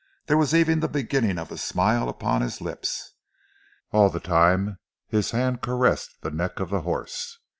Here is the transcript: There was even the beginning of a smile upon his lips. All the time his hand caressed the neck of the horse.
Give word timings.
There 0.25 0.35
was 0.37 0.55
even 0.55 0.79
the 0.79 0.87
beginning 0.87 1.37
of 1.37 1.51
a 1.51 1.59
smile 1.59 2.09
upon 2.09 2.41
his 2.41 2.59
lips. 2.59 3.13
All 3.91 4.09
the 4.09 4.19
time 4.19 4.79
his 5.09 5.29
hand 5.29 5.61
caressed 5.61 6.21
the 6.21 6.31
neck 6.31 6.59
of 6.59 6.71
the 6.71 6.81
horse. 6.81 7.37